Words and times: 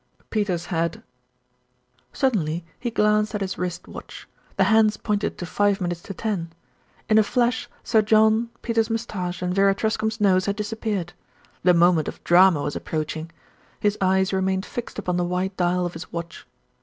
Peters 0.31 0.65
had 0.73 1.03
Suddenly 2.11 2.65
he 2.79 2.89
glanced 2.89 3.35
at 3.35 3.41
his 3.41 3.59
wrist 3.59 3.87
watch. 3.87 4.27
The 4.57 4.63
hands 4.63 4.97
pointed 4.97 5.37
to 5.37 5.45
five 5.45 5.79
minutes 5.79 6.01
to 6.01 6.13
ten. 6.15 6.51
In 7.07 7.19
a 7.19 7.23
flash 7.23 7.69
Sir 7.83 8.01
John, 8.01 8.49
Peters' 8.63 8.89
moustache 8.89 9.43
and 9.43 9.53
Vera 9.53 9.75
Truscombe's 9.75 10.19
nose 10.19 10.47
had 10.47 10.55
dis 10.55 10.71
appeared. 10.71 11.13
The 11.61 11.75
moment 11.75 12.07
of 12.07 12.23
drama 12.23 12.63
was 12.63 12.75
approaching. 12.75 13.29
His 13.79 13.95
eyes 14.01 14.33
remained 14.33 14.65
fixed 14.65 14.97
upon 14.97 15.17
the 15.17 15.23
white 15.23 15.55
dial 15.55 15.85
of 15.85 15.93
his 15.93 16.11
watch. 16.11 16.47